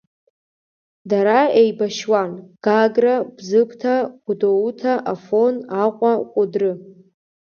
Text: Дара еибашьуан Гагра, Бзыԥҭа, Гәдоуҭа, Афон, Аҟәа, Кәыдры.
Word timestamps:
Дара 1.09 1.39
еибашьуан 1.59 2.31
Гагра, 2.63 3.15
Бзыԥҭа, 3.35 3.95
Гәдоуҭа, 4.25 4.93
Афон, 5.11 5.55
Аҟәа, 5.83 6.13
Кәыдры. 6.31 6.71